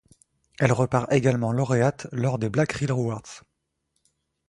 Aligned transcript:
Elle 0.57 0.71
repart 0.71 1.13
également 1.13 1.51
lauréate 1.51 2.07
lors 2.11 2.39
des 2.39 2.49
Black 2.49 2.71
Reel 2.73 2.89
Awards. 2.89 3.43